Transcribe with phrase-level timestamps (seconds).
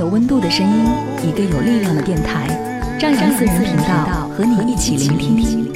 [0.00, 0.86] 有温度的声音，
[1.28, 2.48] 一个有力量的电台，
[2.98, 5.70] 张扬私人频道和你一起聆听。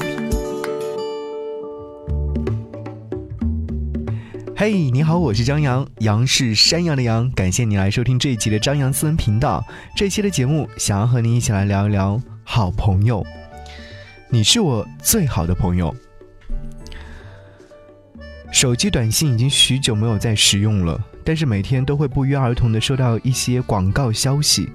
[4.57, 7.31] 嘿，你好，我是张扬，杨是山羊的羊。
[7.33, 9.63] 感谢你来收听这一期的张扬私人频道。
[9.95, 13.23] 这期的节目，想要和你一起来聊一聊好朋友。
[14.31, 15.95] 你是我最好的朋友。
[18.51, 24.69] 手机短信已经许久没有再使用了，但是每天都会不约而同的收到一些广告消息。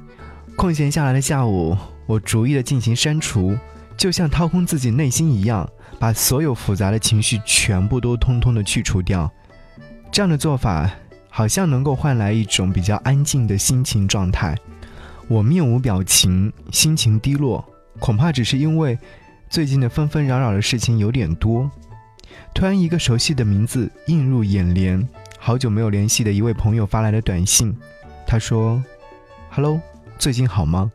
[0.55, 3.55] 空闲下来的下午，我逐一的进行删除，
[3.95, 9.31] 就像掏空自己内心一样，把所有复杂的情绪全部都通通的去除掉。
[10.11, 10.89] 这样的做法
[11.29, 14.57] 好像能够换来一种比较安静的心情状态。
[15.27, 17.63] 我面无表情，心情低落，
[17.99, 18.97] 恐怕只是因为
[19.47, 21.69] 最近的纷纷扰扰的事情有点多。
[22.53, 25.07] 突然，一个熟悉的名字映入眼帘，
[25.41, 27.75] 好久没有联系的一位朋友发来的短信。
[28.27, 28.83] 他说
[29.49, 29.81] ：“Hello，
[30.19, 30.91] 最近好吗？”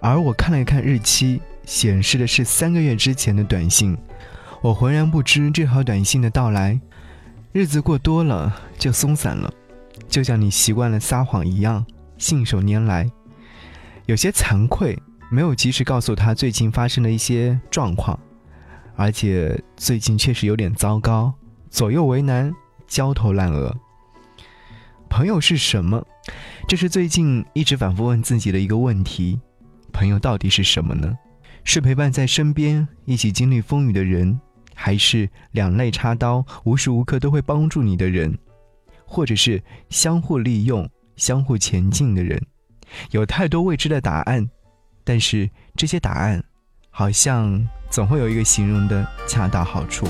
[0.00, 3.96] 而我看了一看日期，显示的是三个月之前的短信。
[4.62, 6.80] 我浑然不知这条短信的到来。
[7.52, 9.52] 日子过多了就松散了，
[10.08, 11.84] 就像你习惯了撒谎一样，
[12.16, 13.08] 信手拈来。
[14.06, 14.98] 有些惭愧，
[15.30, 18.18] 没有及时告诉他最近发生的一些状况，
[18.96, 21.32] 而且最近确实有点糟糕，
[21.70, 22.52] 左右为难，
[22.88, 23.72] 焦头烂额。
[25.08, 26.04] 朋友是什么？
[26.66, 29.38] 这是最近一直反复问自己的一个问题。
[29.92, 31.16] 朋友到底是什么呢？
[31.62, 34.40] 是陪伴在身边，一起经历风雨的人。
[34.80, 38.38] 还是两肋插刀，无时无刻都会帮助你的人，
[39.04, 39.60] 或者是
[39.90, 42.40] 相互利用、相互前进的人，
[43.10, 44.48] 有太多未知的答案，
[45.02, 46.40] 但是这些答案，
[46.90, 47.60] 好像
[47.90, 50.06] 总会有一个形容的恰到好处。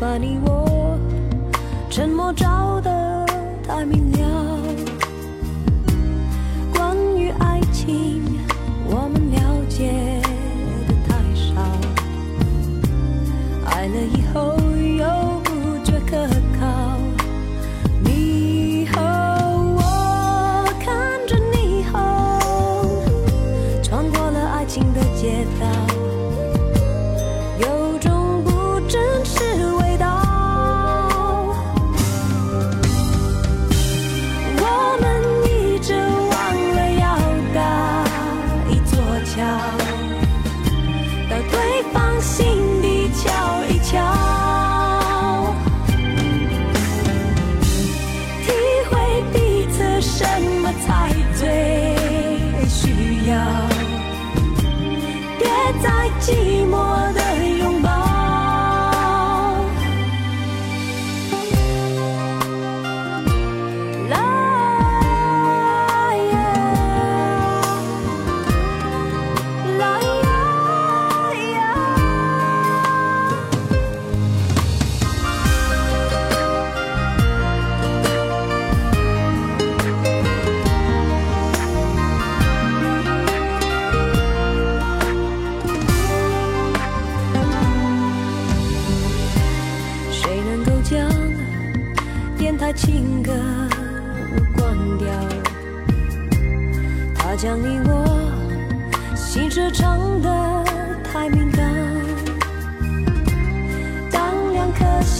[0.00, 0.96] 把你我
[1.90, 3.26] 沉默照得
[3.66, 4.57] 太明了。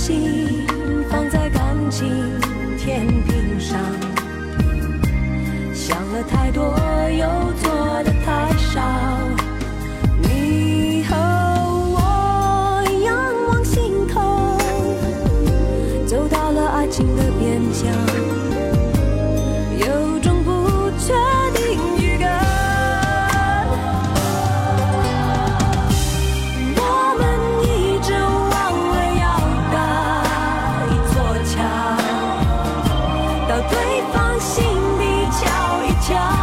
[0.08, 0.64] 心
[1.10, 2.08] 放在感情
[2.78, 3.78] 天平上，
[5.74, 6.77] 想了太多，
[36.08, 36.37] 쳐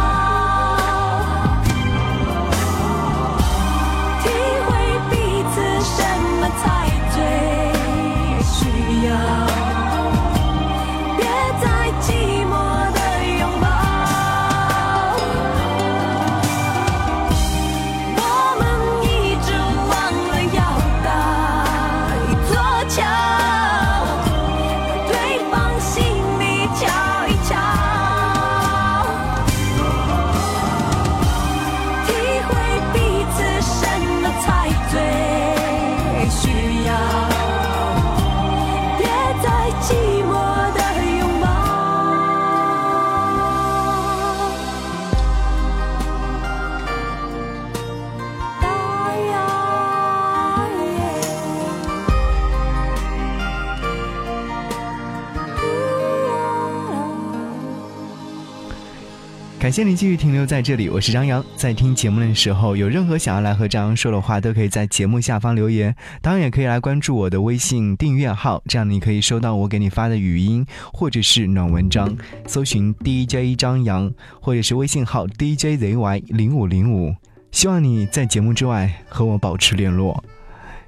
[59.66, 61.44] 感谢你继续停留在这里，我是张扬。
[61.56, 65.92] 在听节目的时候，有任何想要来和张扬说的话，都可以在节目下方留言。
[66.22, 72.16] 当然，也可以来关注我的微信订阅号，这样你可以收到我给你发的语音或者是暖文章。
[72.46, 77.12] 搜寻 DJ 张扬，或者是微信号 DJZY 零五零五。
[77.50, 80.22] 希望你在节目之外和我保持联络。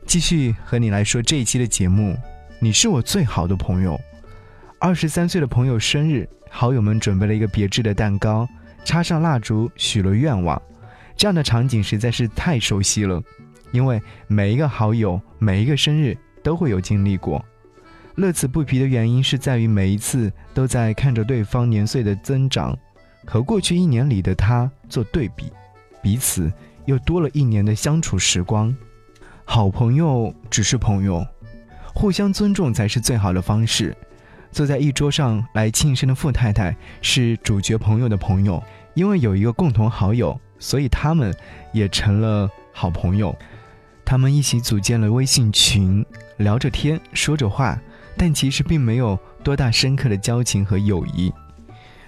[0.06, 2.16] 继续和你来说这一期的节目，
[2.60, 4.00] 你是我最好的朋友。
[4.78, 8.48] 二十三岁的朋友生日，好友们准备了一个别致的蛋糕，
[8.84, 10.60] 插上蜡烛，许了愿望。
[11.16, 13.22] 这样的场景实在是太熟悉了，
[13.72, 17.44] 因为每一个好友，每一个生日都会有经历过。
[18.14, 22.76] 乐此不疲的原因是在于每一次都在看着对方年岁的增长，
[23.26, 25.52] 和过去一年里的他做对比，
[26.02, 26.52] 彼此
[26.86, 28.74] 又多了一年的相处时光。
[29.44, 31.26] 好朋友只是朋友，
[31.94, 33.96] 互相尊重才是最好的方式。
[34.50, 38.62] 坐在一桌上来庆生的傅太太是主角朋友的朋友，
[38.94, 41.34] 因为有一个共同好友，所以他们
[41.72, 43.36] 也成了好朋友。
[44.04, 46.04] 他们一起组建了微信群，
[46.38, 47.78] 聊着天，说着话，
[48.16, 51.32] 但其实并没有多大深刻的交情和友谊。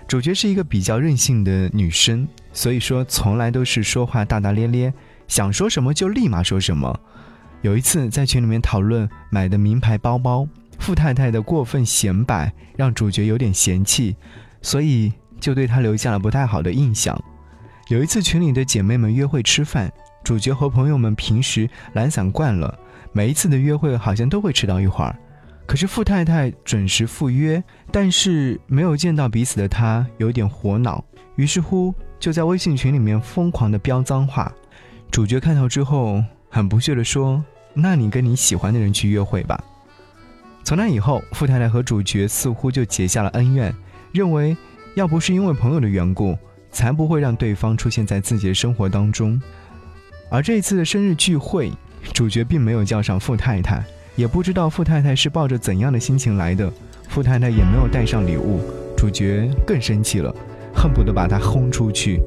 [0.09, 4.93] 主角是一个比较任性的女生，所以说从来都是说话大大咧咧，
[5.29, 6.99] 想说什么就立马说什么。
[7.61, 10.49] 有一次在群里面讨论买的名牌包包。
[10.91, 14.17] 傅太太的过分显摆让主角有点嫌弃，
[14.61, 17.17] 所以就对她留下了不太好的印象。
[17.87, 19.89] 有一次群里的姐妹们约会吃饭，
[20.25, 22.77] 主角和朋友们平时懒散惯了，
[23.13, 25.17] 每一次的约会好像都会迟到一会儿。
[25.65, 31.05] 可是傅太太准时赴约，但是没有见到彼此的她有点火恼，
[31.37, 34.53] 于是乎就在微信群里面疯狂的飙脏话。
[35.09, 37.41] 主角看到之后很不屑的说
[37.75, 39.63] ：“那你跟你喜欢的人去约会吧。”
[40.63, 43.75] 从那以后，富太太和主角似乎就结下了恩怨，
[44.13, 44.57] 认为
[44.95, 46.37] 要不是因为朋友的缘故，
[46.71, 49.41] 才不会让对方出现在自己的生活当中。
[50.31, 51.73] 而这一次的生日聚会，
[52.13, 53.83] 主角并没有叫上富太太，
[54.15, 56.71] 也不知道富太太是抱着怎样的心情来的，
[57.09, 58.61] 富太太也没有带上礼物，
[58.97, 60.33] 主角更生气了，
[60.73, 62.21] 恨不得把她轰出去。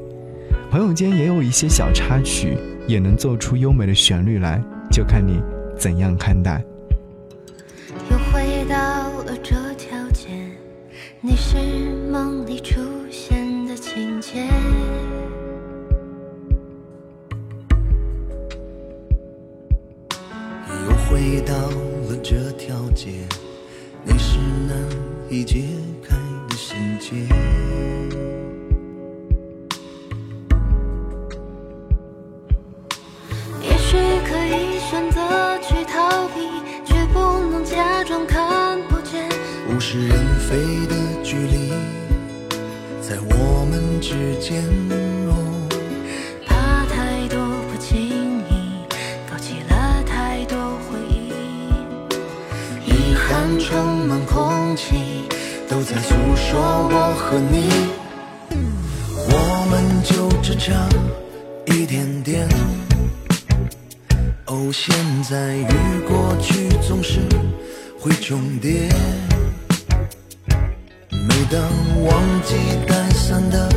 [0.69, 4.61] 朋友间也有一些小插曲，也能奏出优美的旋律来，
[4.91, 5.39] 就看你
[5.77, 6.61] 怎样看待。
[9.25, 10.27] 了这条街，
[11.21, 11.57] 你是
[12.11, 14.45] 梦里出现的情节。
[20.69, 23.11] 又回到了这条街，
[24.03, 24.37] 你是
[24.67, 24.77] 难
[25.29, 25.63] 以解
[26.03, 26.15] 开
[26.49, 28.32] 的心结。
[44.03, 44.61] 之间。
[45.29, 45.31] 哦，
[46.45, 48.51] 怕太多不经意，
[49.31, 51.31] 勾起了太多回忆。
[52.85, 55.23] 遗憾充满空气，
[55.69, 56.59] 都在诉说
[56.91, 57.55] 我和你。
[59.29, 59.31] 我
[59.71, 60.73] 们就只差
[61.67, 62.45] 一点点。
[64.47, 64.93] 哦，现
[65.23, 67.21] 在与过去总是
[67.97, 68.89] 会重叠。
[71.59, 72.55] 忘记
[72.87, 73.69] 带伞的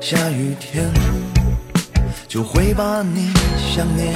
[0.00, 0.88] 下雨天，
[2.28, 4.14] 就会把你想念。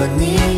[0.00, 0.49] 和你，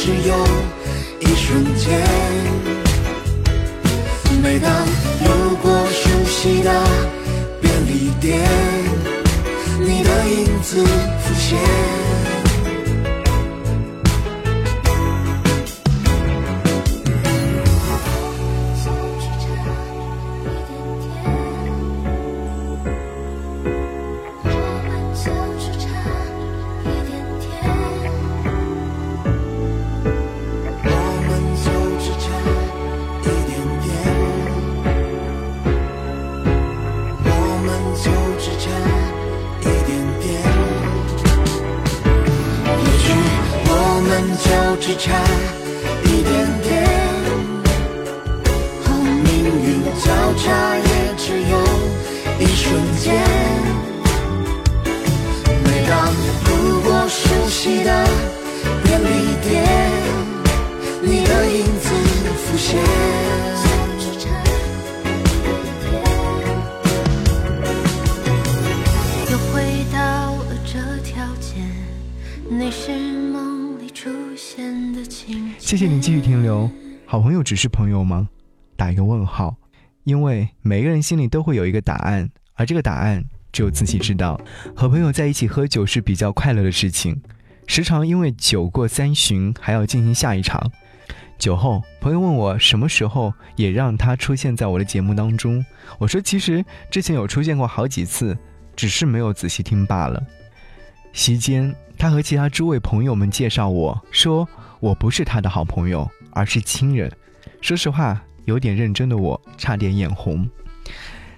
[0.00, 0.34] 只有
[1.20, 2.00] 一瞬间。
[4.40, 4.70] 每当
[5.24, 6.70] 路过熟悉的
[7.60, 8.38] 便利店，
[9.80, 11.58] 你的影子浮现。
[44.98, 45.14] 差
[46.04, 46.84] 一点点，
[48.84, 49.28] 后命
[49.62, 49.66] 运
[50.04, 51.54] 交叉也只有
[52.40, 53.14] 一瞬间。
[55.64, 56.12] 每当
[56.46, 58.08] 路过熟悉的
[58.82, 59.06] 便利
[59.48, 59.48] 店。
[61.00, 61.86] 你的影子
[62.34, 62.76] 浮现。
[69.30, 69.62] 又回
[69.92, 69.98] 到
[70.48, 70.72] 了这
[71.04, 71.62] 条街，
[72.50, 72.90] 你是
[73.32, 73.57] 梦。
[75.58, 76.70] 谢谢你继续停留。
[77.04, 78.28] 好朋友只是朋友吗？
[78.76, 79.56] 打一个问号，
[80.04, 84.40] 因为每个人心里都会有一个答案，而这个答案只有自己知道。
[84.76, 87.20] 和朋友在一起喝酒是比较快乐的事情，
[87.66, 90.70] 时常因为酒过三巡，还要进行下一场。
[91.36, 95.64] 酒后，朋友问我什么时候也让他出现在我的节目当中，
[95.98, 98.38] 我说其实之前有出现过好几次，
[98.76, 100.22] 只是没有仔细听罢了。
[101.12, 104.48] 席间，他和其他诸位朋友们介绍我说
[104.80, 107.10] 我不是他的好朋友，而是亲人。
[107.60, 110.48] 说实话，有点认真的我差点眼红。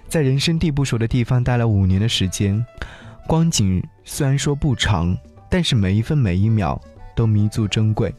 [0.07, 2.63] 在人生地不熟的地方待了五年的时间，
[3.27, 5.17] 光景虽然说不长，
[5.49, 6.79] 但是每一分每一秒
[7.15, 8.13] 都弥足珍贵。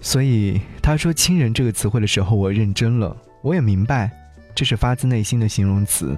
[0.00, 3.16] 所以他说“亲人”这个词汇的时候，我认真了。
[3.42, 4.10] 我也明白，
[4.54, 6.14] 这是发自内心的形容词。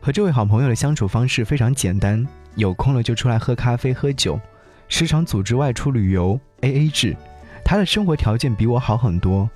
[0.00, 4.38] 和这位好朋友的相处方式非常简单，有空了就出来喝咖啡、喝酒，
[4.88, 7.16] 时常组织外出旅游，AA 制。
[7.64, 9.48] 他的生活条件比我好很多，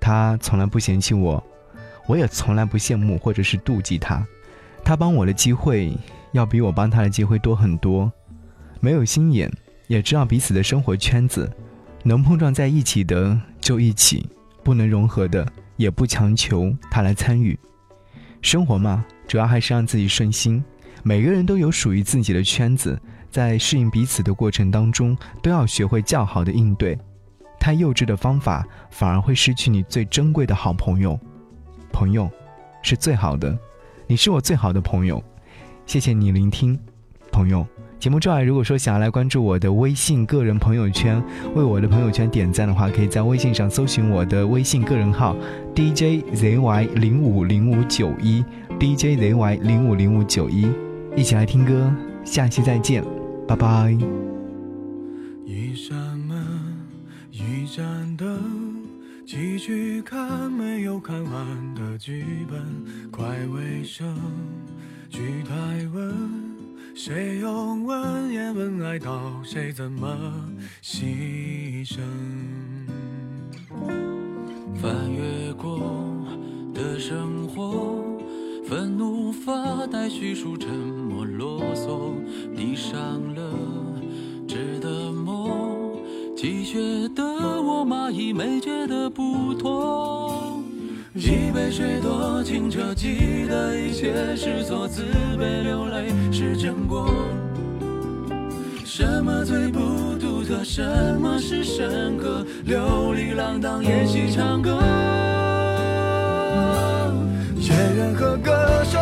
[0.00, 1.42] 他从来不嫌弃我，
[2.06, 4.26] 我也从来不羡慕或者是妒忌他。
[4.82, 5.96] 他帮我的机会
[6.32, 8.10] 要比我帮他的机会多很多，
[8.80, 9.50] 没有心眼，
[9.86, 11.50] 也知道彼此的生活圈子。
[12.02, 14.26] 能碰撞在一起的就一起，
[14.64, 17.56] 不能融合的也不强求他来参与。
[18.40, 20.64] 生活嘛，主要还是让自己顺心。
[21.02, 26.98] 每个人都有属于自己的圈子，在适应彼此的过程当中，都要学会较好的应对。
[27.58, 31.18] 太幼稚的方法，反而会失去你最珍贵的好朋友。
[31.92, 32.30] 朋友，
[32.82, 33.58] 是最好的，
[34.06, 35.22] 你是我最好的朋友。
[35.86, 36.78] 谢谢你聆听，
[37.30, 37.66] 朋友。
[37.98, 41.22] 节目之外，如果说想要来关注我的微信个人朋友圈，
[41.54, 45.36] 为我的朋友圈点赞的话，可以在微信上搜寻我的微信个人号
[45.74, 48.42] DJZY 零五零五九一
[48.78, 50.66] DJZY 零五零五九一，
[51.16, 51.92] 一起来听歌，
[52.24, 53.04] 下期再见，
[53.46, 53.92] 拜拜。
[55.44, 56.38] 一扇门，
[57.30, 58.38] 一盏灯，
[59.26, 64.16] 继续看没有看完的剧本，快尾声，
[65.08, 65.54] 剧台
[65.92, 66.14] 问。
[66.94, 70.08] 谁用文言文爱到谁怎么
[70.82, 71.98] 牺牲？
[74.74, 75.80] 翻越过
[76.74, 77.89] 的生活，
[78.70, 82.12] 愤怒发呆，叙述沉默啰嗦。
[82.56, 82.94] 闭上
[83.34, 83.42] 了，
[84.46, 85.98] 值得梦。
[86.36, 90.62] 积雪的我，蚂蚁没觉得不痛。
[91.14, 95.02] 一杯水多清澈，记得一切是错，自
[95.36, 97.12] 卑流泪是真过。
[98.84, 99.80] 什么最不
[100.20, 100.62] 独特？
[100.62, 100.80] 什
[101.20, 102.46] 么是深刻？
[102.64, 104.80] 流离浪荡，演戏唱歌。
[108.00, 108.98] 演员和歌手，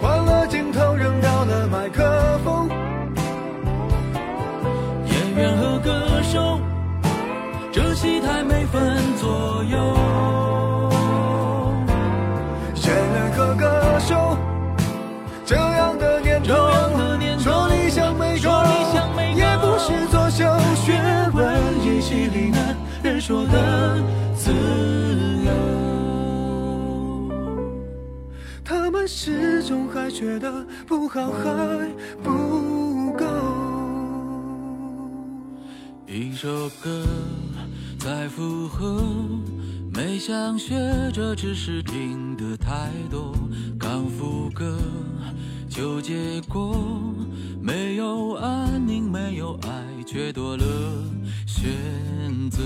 [0.00, 2.68] 换了镜头，扔掉了麦克风。
[5.06, 6.60] 演员和歌手，
[7.72, 9.76] 这戏台没分左右。
[12.84, 14.38] 演员和歌手，
[15.44, 16.54] 这样的念头，
[17.40, 20.44] 说理想没说理想没够也不是作秀
[20.76, 20.92] 学
[21.34, 23.58] 问，演戏里难人说的
[30.16, 31.90] 觉得不好还
[32.22, 33.26] 不够。
[36.06, 36.48] 一首
[36.82, 37.04] 歌
[37.98, 39.04] 在附和，
[39.92, 40.74] 没想学，
[41.12, 43.34] 着只是听得太多。
[43.78, 44.78] 刚副歌
[45.68, 46.74] 就结果，
[47.60, 50.64] 没有安宁，没有爱，却多了
[51.46, 51.68] 选
[52.48, 52.62] 择。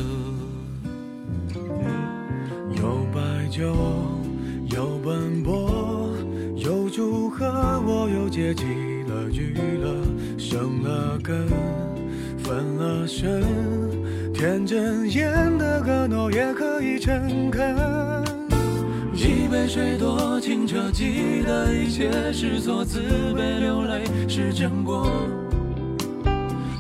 [2.76, 3.74] 有白酒，
[4.70, 5.89] 有奔波，有
[7.84, 8.64] 我又接起
[9.08, 9.94] 了娱乐，
[10.38, 11.46] 生了根，
[12.38, 13.42] 分了身，
[14.32, 17.76] 天真演的个诺也可以诚恳。
[19.12, 23.00] 一杯水多清澈，记得一切是错，自
[23.34, 25.10] 卑流泪是真过。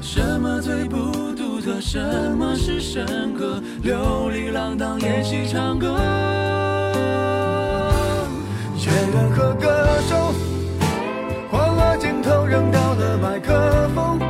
[0.00, 0.96] 什么最不
[1.36, 1.80] 独特？
[1.80, 2.00] 什
[2.36, 3.62] 么是深刻？
[3.82, 5.98] 流离浪荡，演戏唱歌。
[8.78, 10.32] 演员和歌手，
[13.50, 14.29] 的梦。